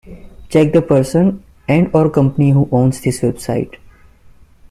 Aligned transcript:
Check 0.49 0.73
the 0.73 0.81
person 0.81 1.43
and/or 1.67 2.09
company 2.09 2.49
who 2.49 2.67
owns 2.71 3.01
this 3.01 3.19
website. 3.21 3.75